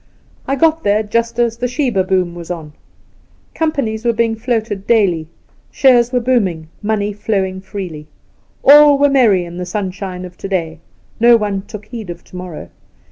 [0.47, 2.73] I got there just as the Sheba boom was well on.
[3.53, 5.27] Com panies were being floated daily,
[5.69, 8.07] shares were boom ing, money flowing freely.
[8.63, 10.79] All were merry in the sunshine of to day.
[11.19, 12.69] No one took heed of to morrow.